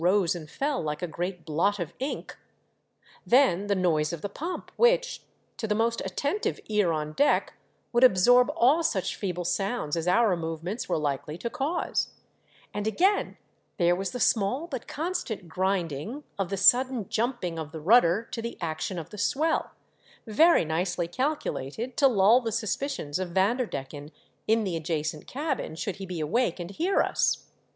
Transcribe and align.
rose 0.01 0.33
and 0.33 0.49
fell 0.49 0.81
like 0.81 1.03
a 1.03 1.07
great 1.07 1.45
blot 1.45 1.77
of 1.77 1.93
ink; 1.99 2.35
then 3.23 3.67
the 3.67 3.75
noise 3.75 4.11
of 4.11 4.21
the 4.23 4.27
pump, 4.29 4.71
which, 4.75 5.21
to 5.57 5.67
the 5.67 5.75
most 5.75 6.01
attentive 6.03 6.59
ear 6.69 6.91
on 6.91 7.13
deck, 7.13 7.53
would 7.93 8.03
absorb 8.03 8.49
all 8.55 8.81
such 8.81 9.15
feeble 9.15 9.45
sounds 9.45 9.95
as 9.95 10.07
our 10.07 10.35
movements 10.35 10.89
were 10.89 10.97
likely 10.97 11.37
to 11.37 11.51
cause; 11.51 12.13
and 12.73 12.87
again, 12.87 13.37
there 13.77 13.95
was 13.95 14.09
the 14.09 14.19
small 14.19 14.65
but 14.65 14.87
constant 14.87 15.47
grinding 15.47 16.23
of 16.39 16.49
the 16.49 16.57
sudden 16.57 17.07
jumping 17.07 17.59
of 17.59 17.71
the 17.71 17.79
rudder 17.79 18.27
to 18.31 18.41
the 18.41 18.57
action 18.59 18.97
of 18.97 19.11
the 19.11 19.19
swell, 19.19 19.69
very 20.25 20.65
nicely 20.65 21.07
calculated 21.07 21.95
to 21.95 22.07
lull 22.07 22.41
the 22.41 22.51
suspicions 22.51 23.19
of 23.19 23.29
Vanderdecken 23.29 24.11
in 24.47 24.63
the 24.63 24.75
adjacent 24.75 25.27
cabin 25.27 25.75
should 25.75 25.97
he 25.97 26.07
be 26.07 26.19
awake 26.19 26.59
and 26.59 26.71
hear 26.71 27.01
us. 27.03 27.51